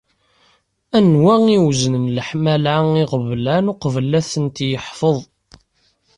Anwa 0.97 1.35
iweznen 1.55 2.05
leḥmala, 2.15 2.75
iɣublan 3.01 3.65
uqbel 3.71 4.11
ad 4.19 4.25
tent-yeḥfeḍ? 4.31 5.17